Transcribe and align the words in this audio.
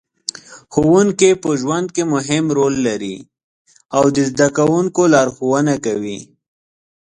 ښوونکې 0.73 1.31
په 1.43 1.49
ژوند 1.61 1.87
کې 1.95 2.03
مهم 2.13 2.45
رول 2.57 2.75
لري 2.87 3.15
او 3.95 4.03
د 4.15 4.17
زده 4.29 4.47
کوونکو 4.57 5.01
لارښوونه 5.13 5.73
کوي. 5.85 6.19